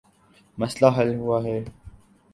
[0.57, 1.57] مسئلہ حل ہوا ہے۔